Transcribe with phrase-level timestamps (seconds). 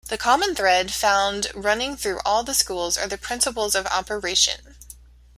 [0.07, 4.75] The common thread found running through all the schools are the principles of operation.